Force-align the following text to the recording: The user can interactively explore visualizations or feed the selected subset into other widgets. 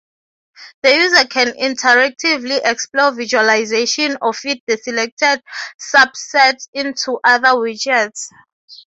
The 0.81 0.95
user 0.95 1.27
can 1.27 1.49
interactively 1.51 2.59
explore 2.65 3.11
visualizations 3.11 4.17
or 4.19 4.33
feed 4.33 4.63
the 4.65 4.77
selected 4.77 5.43
subset 5.79 6.59
into 6.73 7.19
other 7.23 7.49
widgets. 7.49 8.29